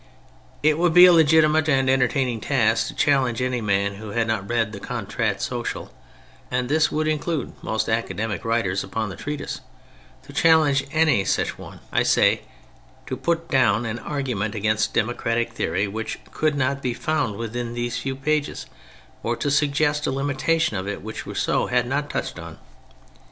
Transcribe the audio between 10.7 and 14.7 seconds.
any such one, I say, to put down an argument